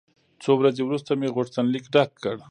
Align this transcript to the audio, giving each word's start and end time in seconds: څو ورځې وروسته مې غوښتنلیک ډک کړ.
څو 0.43 0.51
ورځې 0.59 0.81
وروسته 0.85 1.11
مې 1.19 1.27
غوښتنلیک 1.35 1.85
ډک 1.93 2.11
کړ. 2.23 2.35